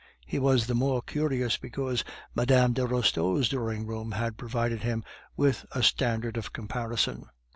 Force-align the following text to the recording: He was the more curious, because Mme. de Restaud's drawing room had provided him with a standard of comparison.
He 0.25 0.39
was 0.39 0.65
the 0.65 0.73
more 0.73 1.03
curious, 1.03 1.57
because 1.57 2.03
Mme. 2.33 2.73
de 2.73 2.87
Restaud's 2.87 3.49
drawing 3.49 3.85
room 3.85 4.13
had 4.13 4.35
provided 4.35 4.81
him 4.81 5.03
with 5.37 5.63
a 5.73 5.83
standard 5.83 6.37
of 6.37 6.51
comparison. 6.51 7.27